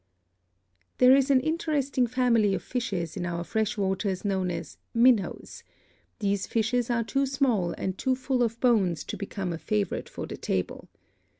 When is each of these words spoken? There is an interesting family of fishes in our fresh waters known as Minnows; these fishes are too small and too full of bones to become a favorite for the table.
There 0.97 1.15
is 1.15 1.29
an 1.29 1.41
interesting 1.41 2.07
family 2.07 2.55
of 2.55 2.63
fishes 2.63 3.15
in 3.15 3.23
our 3.23 3.43
fresh 3.43 3.77
waters 3.77 4.25
known 4.25 4.49
as 4.49 4.79
Minnows; 4.95 5.63
these 6.17 6.47
fishes 6.47 6.89
are 6.89 7.03
too 7.03 7.27
small 7.27 7.73
and 7.73 7.95
too 7.99 8.15
full 8.15 8.41
of 8.41 8.59
bones 8.59 9.03
to 9.03 9.15
become 9.15 9.53
a 9.53 9.59
favorite 9.59 10.09
for 10.09 10.25
the 10.25 10.37
table. 10.37 10.89